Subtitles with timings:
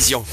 [0.00, 0.24] télévision.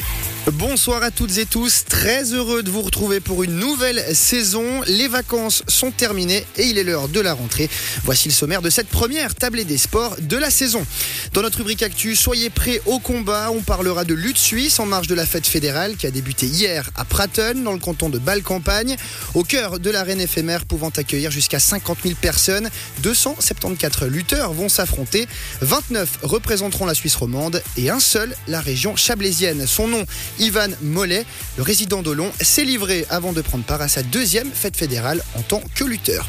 [0.54, 4.82] Bonsoir à toutes et tous, très heureux de vous retrouver pour une nouvelle saison.
[4.88, 7.70] Les vacances sont terminées et il est l'heure de la rentrée.
[8.06, 10.86] Voici le sommaire de cette première tablée des sports de la saison.
[11.34, 13.52] Dans notre rubrique actu, soyez prêts au combat.
[13.52, 16.90] On parlera de lutte suisse en marge de la fête fédérale qui a débuté hier
[16.96, 18.96] à Pratten dans le canton de Bâle-Campagne,
[19.34, 22.70] au cœur de l'arène éphémère pouvant accueillir jusqu'à 50 000 personnes.
[23.00, 25.28] 274 lutteurs vont s'affronter,
[25.60, 29.68] 29 représenteront la Suisse romande et un seul la région chablaisienne.
[29.68, 30.06] Son nom
[30.40, 31.26] Ivan Mollet,
[31.58, 35.42] le résident d'Olon, s'est livré avant de prendre part à sa deuxième fête fédérale en
[35.42, 36.28] tant que lutteur.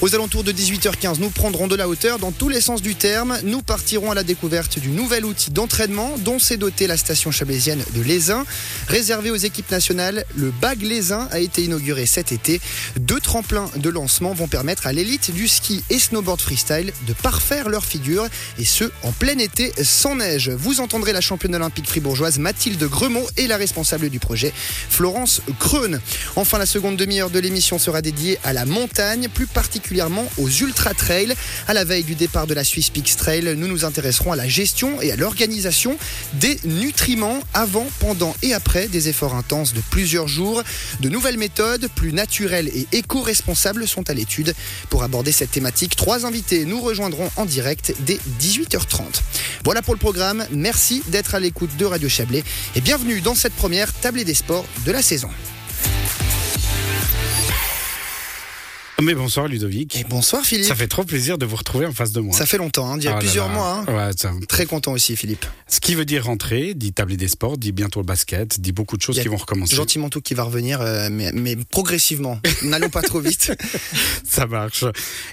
[0.00, 3.36] Aux alentours de 18h15, nous prendrons de la hauteur dans tous les sens du terme.
[3.42, 7.82] Nous partirons à la découverte du nouvel outil d'entraînement dont s'est dotée la station chablaisienne
[7.94, 8.46] de Lézin.
[8.86, 12.60] Réservé aux équipes nationales, le BAG Lézin a été inauguré cet été.
[13.00, 17.68] Deux tremplins de lancement vont permettre à l'élite du ski et snowboard freestyle de parfaire
[17.68, 20.50] leur figure et ce en plein été sans neige.
[20.50, 26.00] Vous entendrez la championne olympique fribourgeoise Mathilde Gremont et la responsable du projet, Florence Kreun.
[26.36, 31.34] Enfin, la seconde demi-heure de l'émission sera dédiée à la montagne, plus particulièrement aux ultra-trails.
[31.66, 34.46] À la veille du départ de la Swiss Peaks Trail, nous nous intéresserons à la
[34.46, 35.96] gestion et à l'organisation
[36.34, 40.62] des nutriments avant, pendant et après des efforts intenses de plusieurs jours.
[41.00, 44.54] De nouvelles méthodes, plus naturelles et éco-responsables, sont à l'étude.
[44.90, 49.22] Pour aborder cette thématique, trois invités nous rejoindront en direct dès 18h30.
[49.64, 50.46] Voilà pour le programme.
[50.50, 54.64] Merci d'être à l'écoute de Radio Chablais et bienvenue dans cette première tablée des sports
[54.86, 55.28] de la saison.
[59.00, 59.94] Mais bonsoir Ludovic.
[59.96, 60.66] Et bonsoir Philippe.
[60.66, 62.36] Ça fait trop plaisir de vous retrouver en face de moi.
[62.36, 63.54] Ça fait longtemps, hein, il y a Oh plusieurs là.
[63.54, 63.84] mois.
[63.88, 64.06] hein.
[64.08, 65.46] Ouais, ça- Très content aussi Philippe.
[65.68, 68.96] Ce qui veut dire rentrer, dit tablé des sports, dit bientôt le basket, dit beaucoup
[68.96, 69.76] de choses qui vont recommencer.
[69.76, 72.40] Gentiment tout qui va revenir, euh, mais, mais progressivement.
[72.64, 73.52] N'allons pas trop vite.
[74.28, 74.84] Ça marche.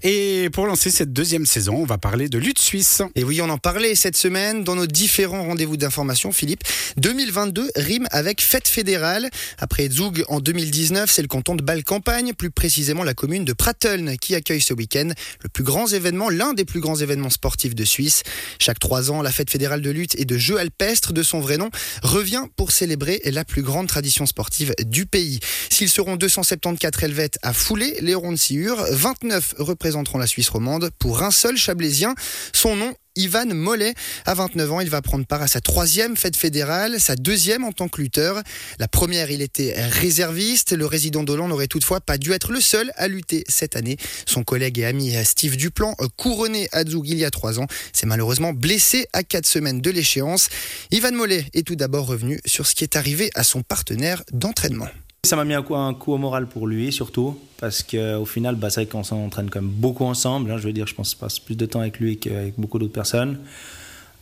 [0.04, 3.02] Et pour lancer cette deuxième saison, on va parler de lutte suisse.
[3.16, 6.64] Et oui, on en parlait cette semaine dans nos différents rendez-vous d'information, Philippe.
[6.98, 9.28] 2022 rime avec fête fédérale.
[9.58, 14.18] Après Zug en 2019, c'est le canton de Bâle-Campagne, plus précisément la commune de Pratteln,
[14.18, 15.10] qui accueille ce week-end
[15.42, 18.24] le plus grand événement, l'un des plus grands événements sportifs de Suisse.
[18.60, 21.58] Chaque trois ans, la fête fédérale de lutte et de jeux alpestres de son vrai
[21.58, 21.70] nom
[22.04, 25.40] revient pour célébrer la plus grande tradition sportive du pays.
[25.70, 31.24] S'ils seront 274 helvètes à fouler, les rondes Siur, 29 représenteront la Suisse romande pour
[31.24, 32.16] un seul chablaisien.
[32.54, 33.94] Son nom, Ivan Mollet.
[34.26, 37.72] À 29 ans, il va prendre part à sa troisième fête fédérale, sa deuxième en
[37.72, 38.42] tant que lutteur.
[38.80, 40.74] La première, il était réserviste.
[40.74, 43.98] Le résident d'Hollande n'aurait toutefois pas dû être le seul à lutter cette année.
[44.26, 48.06] Son collègue et ami Steve Duplan, couronné à Zug il y a trois ans, s'est
[48.06, 50.50] malheureusement blessé à quatre semaines de l'échéance.
[50.92, 54.90] Ivan Mollet est tout d'abord revenu sur ce qui est arrivé à son partenaire d'entraînement.
[55.26, 58.56] Ça m'a mis un coup, un coup au moral pour lui, surtout, parce qu'au final,
[58.56, 60.52] bah, c'est vrai qu'on s'entraîne quand même beaucoup ensemble.
[60.52, 60.58] hein.
[60.60, 62.78] je veux dire, je pense que je passe plus de temps avec lui qu'avec beaucoup
[62.78, 63.40] d'autres personnes.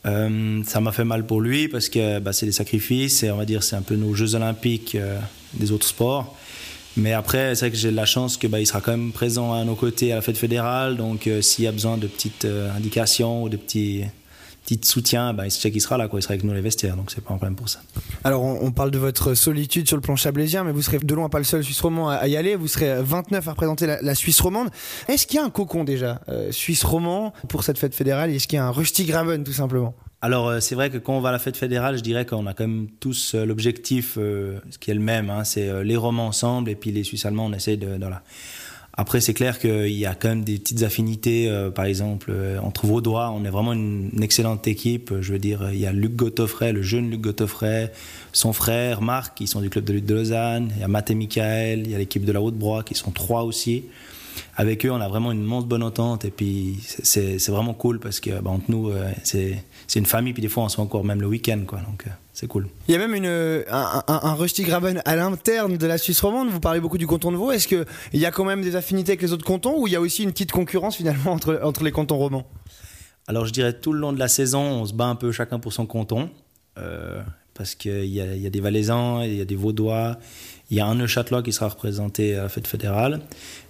[0.06, 3.38] Euh, ça m'a fait mal pour lui, parce que bah, c'est des sacrifices, et on
[3.38, 5.19] va dire, c'est un peu nos Jeux Olympiques euh,
[5.56, 6.38] des autres sports.
[6.96, 9.66] Mais après, c'est vrai que j'ai la chance qu'il bah, sera quand même présent à
[9.66, 10.96] nos côtés à la fête fédérale.
[10.96, 12.47] Donc, euh, s'il y a besoin de petites
[12.78, 14.03] indications ou de petits,
[14.63, 16.19] petits soutiens, bah, il sait qu'il sera là, quoi.
[16.19, 16.96] il sera avec nous les vestiaires.
[16.96, 17.81] Donc, c'est pas un problème pour ça.
[18.24, 21.13] Alors, on, on parle de votre solitude sur le plan chablaisien, mais vous serez de
[21.13, 22.56] loin pas le seul Suisse romand à, à y aller.
[22.56, 24.69] Vous serez 29 à représenter la, la Suisse romande.
[25.07, 28.31] Est-ce qu'il y a un cocon déjà, euh, Suisse romand, pour cette fête fédérale?
[28.31, 29.96] Est-ce qu'il y a un Rusty Graben, tout simplement?
[30.23, 32.47] Alors, euh, c'est vrai que quand on va à la fête fédérale, je dirais qu'on
[32.47, 35.97] a quand même tous euh, l'objectif, euh, ce qui est le même, hein, c'est les
[35.97, 38.00] Romans ensemble, et puis les Suisses allemands, on essaie de.
[38.95, 42.59] Après, c'est clair qu'il y a quand même des petites affinités, euh, par exemple, euh,
[42.59, 45.11] entre Vaudois, on est vraiment une, excellente équipe.
[45.19, 47.91] Je veux dire, il y a Luc Gottoffret, le jeune Luc Gottoffret,
[48.33, 51.09] son frère Marc, qui sont du club de lutte de Lausanne, il y a Matt
[51.09, 53.85] et Michael, il y a l'équipe de la Haute-Broye, qui sont trois aussi
[54.56, 58.19] avec eux, on a vraiment une immense bonne entente et puis c'est- vraiment cool parce
[58.19, 59.64] que bah, entre nous, euh, c'est
[59.96, 60.34] une famille.
[60.34, 61.80] Puis des fois, on se voit encore même le week-end, quoi.
[61.80, 62.68] Donc euh, c'est cool.
[62.88, 66.22] Il y a même une, un, un, un Rusty Graben à l'interne de la Suisse
[66.22, 66.50] romande.
[66.50, 67.52] Vous parlez beaucoup du canton de Vaud.
[67.52, 69.96] Est-ce qu'il y a quand même des affinités avec les autres cantons ou il y
[69.96, 72.46] a aussi une petite concurrence finalement entre, entre les cantons romans?
[73.28, 75.58] Alors je dirais tout le long de la saison, on se bat un peu chacun
[75.59, 76.30] pour son canton.
[76.78, 77.22] Euh,
[77.53, 80.17] parce qu'il y a des Valaisans, il y a des Vaudois,
[80.69, 83.21] il y a un Neuchâtelois qui sera représenté à la fête fédérale,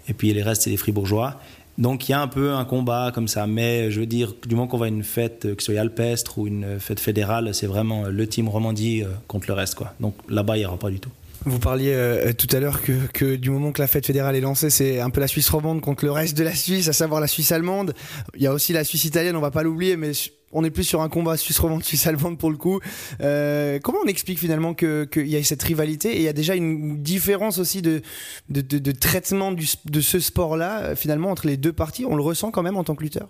[0.07, 1.39] et puis les restes, c'est des Fribourgeois.
[1.77, 4.53] Donc il y a un peu un combat comme ça, mais je veux dire, du
[4.53, 7.53] moment qu'on va à une fête, euh, que ce soit alpestre ou une fête fédérale,
[7.55, 9.73] c'est vraiment euh, le team Romandie euh, contre le reste.
[9.73, 9.91] Quoi.
[9.99, 11.09] Donc là-bas, il n'y aura pas du tout.
[11.45, 14.41] Vous parliez euh, tout à l'heure que, que du moment que la fête fédérale est
[14.41, 17.19] lancée, c'est un peu la Suisse romande contre le reste de la Suisse, à savoir
[17.19, 17.93] la Suisse allemande.
[18.35, 20.11] Il y a aussi la Suisse italienne, on va pas l'oublier, mais
[20.53, 22.79] on est plus sur un combat Suisse romande, Suisse allemande pour le coup.
[23.21, 26.33] Euh, comment on explique finalement que- qu'il y a cette rivalité et il y a
[26.33, 28.01] déjà une différence aussi de,
[28.49, 32.05] de, traitement de ce sport-là euh, finalement entre les deux parties?
[32.05, 33.29] On le ressent quand même en tant que lutteur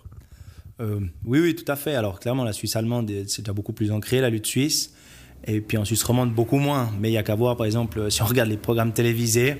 [0.80, 1.94] Euh, oui, oui, tout à fait.
[1.94, 4.92] Alors clairement, la Suisse allemande, c'est déjà beaucoup plus ancré, la lutte suisse.
[5.46, 6.90] Et puis en Suisse romande, beaucoup moins.
[7.00, 9.56] Mais il y a qu'à voir, par exemple, si on regarde les programmes télévisés,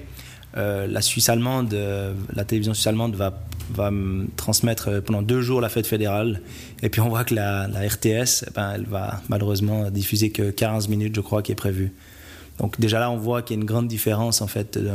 [0.57, 3.43] euh, la Suisse allemande, euh, la télévision suisse allemande va,
[3.73, 3.91] va
[4.37, 6.43] transmettre euh, pendant deux jours la fête fédérale.
[6.83, 10.89] Et puis on voit que la, RTS, eh ben, elle va malheureusement diffuser que 15
[10.89, 11.93] minutes, je crois, qui est prévu.
[12.59, 14.91] Donc déjà là, on voit qu'il y a une grande différence en fait de,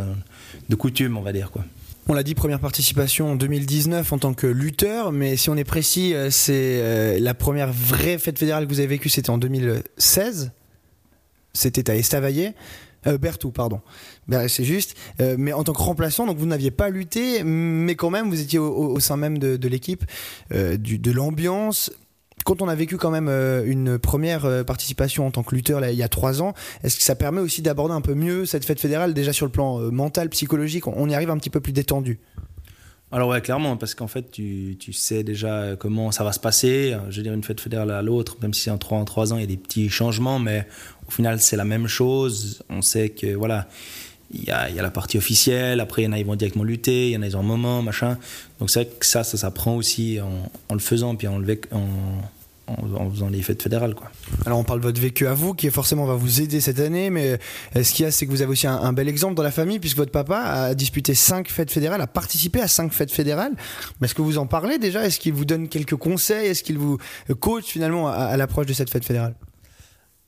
[0.70, 1.66] de coutume, on va dire quoi.
[2.08, 5.64] On l'a dit, première participation en 2019 en tant que lutteur, mais si on est
[5.64, 10.52] précis, c'est la première vraie fête fédérale que vous avez vécue, c'était en 2016.
[11.54, 12.54] C'était à Estavayer.
[13.08, 13.82] Euh, Bertou, pardon.
[14.28, 14.96] Ben, c'est juste.
[15.20, 18.42] Euh, mais en tant que remplaçant, donc vous n'aviez pas lutté, mais quand même, vous
[18.42, 20.04] étiez au, sein même de, l'équipe,
[20.54, 21.92] euh, de l'ambiance.
[22.46, 25.92] Quand on a vécu quand même euh, une première participation en tant que lutteur là,
[25.92, 26.54] il y a trois ans,
[26.84, 29.52] est-ce que ça permet aussi d'aborder un peu mieux cette fête fédérale, déjà sur le
[29.52, 30.88] plan mental, psychologique?
[30.88, 32.20] On y arrive un petit peu plus détendu
[33.12, 36.96] alors ouais, clairement, parce qu'en fait, tu, tu, sais déjà comment ça va se passer.
[37.10, 39.38] Je veux dire, une fête fédérale à l'autre, même si en trois en trois ans,
[39.38, 40.68] il y a des petits changements, mais
[41.08, 42.64] au final, c'est la même chose.
[42.70, 43.68] On sait que, voilà,
[44.32, 46.36] il y a, y a, la partie officielle, après, il y en a, ils vont
[46.36, 48.18] directement lutter, il y en a, ils ont un moment, machin.
[48.60, 51.60] Donc c'est vrai que ça, ça s'apprend aussi en, en, le faisant, puis en, le,
[51.72, 51.88] en,
[52.70, 53.96] en, faisant les fêtes fédérales.
[53.96, 54.12] Quoi.
[54.46, 57.10] Alors on parle de votre vécu à vous, qui forcément va vous aider cette année,
[57.10, 57.40] mais
[57.76, 59.80] ce qu'il y a, c'est que vous avez aussi un, bel exemple dans la famille,
[59.80, 63.54] puisque votre papa a disputé cinq fêtes fédérales, a participé à cinq fêtes fédérales.
[64.04, 65.06] Est-ce que vous en parlez déjà?
[65.06, 66.48] Est-ce qu'il vous donne quelques conseils?
[66.48, 66.98] Est-ce qu'il vous
[67.40, 69.36] coach finalement à, l'approche de cette fête fédérale?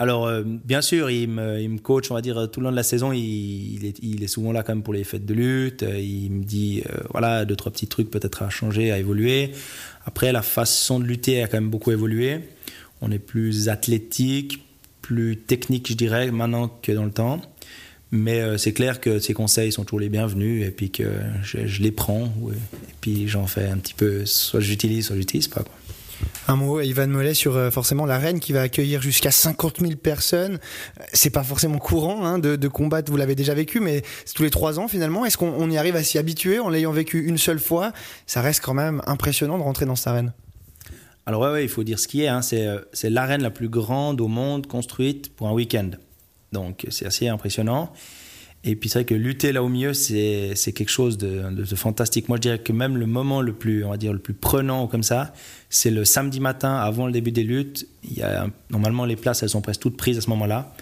[0.01, 2.81] Alors, euh, bien sûr, il me, coach, on va dire, tout le long de la
[2.81, 3.11] saison.
[3.11, 5.85] Il, est, souvent là quand même pour les fêtes de lutte.
[5.87, 9.51] Il me dit, euh, voilà, deux, trois petits trucs peut-être à changer, à évoluer.
[10.03, 12.39] Après, la façon de lutter a quand même beaucoup évolué.
[13.01, 14.63] On est plus athlétique,
[15.03, 17.39] plus technique, je dirais, maintenant que dans le temps.
[18.09, 21.11] Mais euh, c'est clair que ces conseils sont toujours les bienvenus et puis que
[21.43, 25.61] je, les prends et puis j'en fais un petit peu, soit j'utilise, soit j'utilise pas.
[25.61, 25.75] Quoi.
[26.47, 29.95] Un mot, Ivan Mollet, sur euh, forcément la reine qui va accueillir jusqu'à 50 000
[29.95, 30.59] personnes.
[31.13, 34.49] C'est pas forcément courant hein, de, combattre, vous l'avez déjà vécu, mais c'est tous les
[34.49, 35.25] trois ans finalement.
[35.25, 37.93] Est-ce qu'on y arrive à s'y habituer en l'ayant vécu une seule fois?
[38.25, 40.33] Ça reste quand même impressionnant de rentrer dans cette arène.
[41.25, 42.27] Alors ouais, il faut dire ce qui est.
[42.27, 42.41] Hein.
[42.53, 45.91] Euh, c'est l'arène la plus grande au monde construite pour un week-end.
[46.51, 47.93] Donc c'est assez impressionnant.
[48.63, 52.29] Et puis c'est vrai que lutter là au milieu, c'est quelque chose de, fantastique.
[52.29, 54.85] Moi, je dirais que même le moment le plus, on va dire, le plus prenant
[54.87, 55.33] comme ça,
[55.69, 57.87] c'est le samedi matin avant le début des luttes.
[58.03, 60.75] Il y a, normalement, les places, elles sont presque toutes prises à ce moment-là.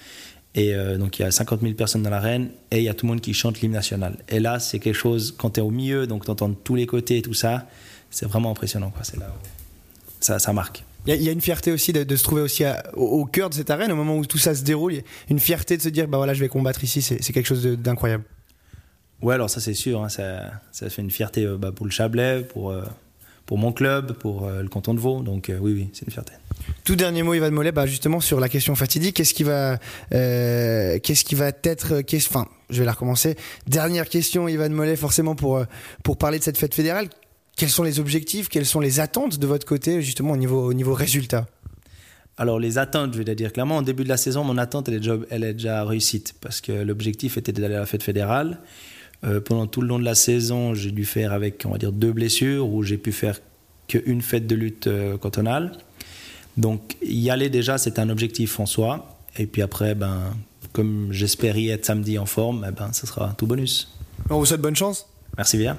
[0.56, 2.94] Et euh, donc il y a 50 000 personnes dans l'arène et il y a
[2.96, 4.18] tout le monde qui chante l'hymne national.
[4.28, 6.88] Et là, c'est quelque chose, quand tu es au milieu, donc tu entends tous les
[6.88, 7.68] côtés et tout ça,
[8.10, 8.92] c'est vraiment impressionnant.
[9.20, 9.28] Là
[10.20, 10.84] ça, ça marque.
[11.08, 12.64] Il y, a une fierté aussi de, se trouver aussi
[12.94, 15.02] au, cœur de cette arène, au moment où tout ça se déroule.
[15.30, 18.26] une fierté de se dire, bah voilà, je vais combattre ici, c'est quelque chose d'incroyable.
[19.22, 21.92] Ouais, alors ça c'est sûr, hein, ça, ça, fait une fierté euh, bah, pour le
[21.92, 22.84] Chablais, pour, euh,
[23.46, 25.22] pour mon club, pour euh, le canton de Vaud.
[25.24, 26.34] Donc oui, oui, c'est une fierté.
[26.86, 29.78] Tout dernier mot, Yvan Mollet, bah, justement sur la question fatidique, qu'est-ce qui va,
[30.10, 33.36] qu'est-ce qui va être, enfin, je vais la recommencer.
[33.68, 35.66] Dernière question, Yvan Mollet, forcément pour
[36.04, 37.10] pour parler de cette fête fédérale
[37.60, 40.74] quels sont les objectifs, quelles sont les attentes de votre côté, justement, au niveau, au
[40.74, 41.46] niveau résultat?
[42.38, 44.94] Alors les attentes, je vais dire clairement, au début de la saison, mon attente, elle
[44.94, 48.60] est déjà, elle est déjà réussite parce que l'objectif était d'aller à la fête fédérale.
[49.26, 51.92] Euh, pendant tout le long de la saison, j'ai dû faire avec, on va dire,
[51.92, 53.42] deux blessures où j'ai pu faire
[53.90, 55.74] qu'une fête de lutte euh, cantonale.
[56.56, 59.20] Donc y aller déjà, c'est un objectif en soi.
[59.38, 60.34] Et puis après, ben,
[60.72, 63.94] comme j'espère y être samedi en forme, eh ben, ça sera tout bonus.
[64.30, 65.08] On vous souhaite bonne chance.
[65.38, 65.76] Merci bien.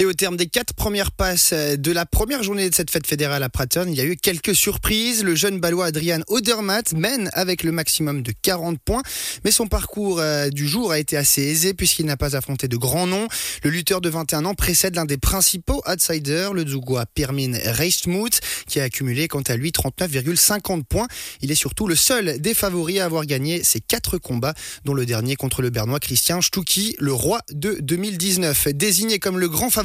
[0.00, 3.06] Et au terme des quatre premières passes euh, de la première journée de cette fête
[3.06, 5.22] fédérale à Pratton, il y a eu quelques surprises.
[5.22, 9.02] Le jeune balois Adrian Odermatt mène avec le maximum de 40 points,
[9.44, 12.76] mais son parcours euh, du jour a été assez aisé puisqu'il n'a pas affronté de
[12.76, 13.28] grands noms.
[13.62, 18.80] Le lutteur de 21 ans précède l'un des principaux outsiders, le Zougois Permin Reistmuth, qui
[18.80, 21.06] a accumulé quant à lui 39,50 points.
[21.40, 25.06] Il est surtout le seul des favoris à avoir gagné ces quatre combats, dont le
[25.06, 28.70] dernier contre le Bernois Christian Stucki, le roi de 2019.
[28.74, 29.84] Désigné comme le grand favori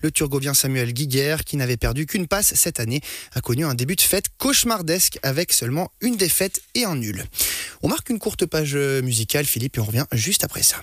[0.00, 3.00] le Turgovien Samuel Guiguer, qui n'avait perdu qu'une passe cette année,
[3.34, 7.24] a connu un début de fête cauchemardesque avec seulement une défaite et un nul.
[7.82, 10.76] On marque une courte page musicale, Philippe, et on revient juste après ça.